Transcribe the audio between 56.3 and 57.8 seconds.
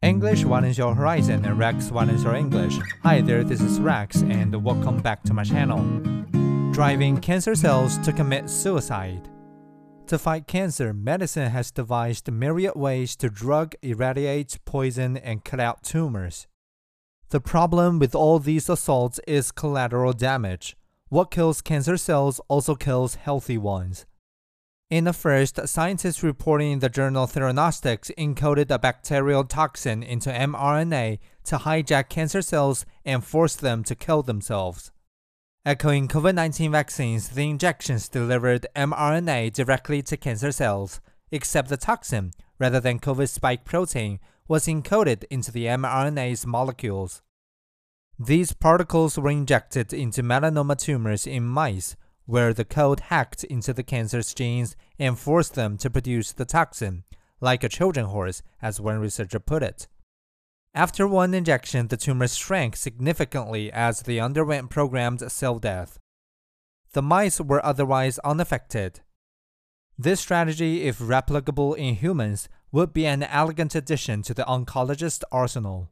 the toxin, like a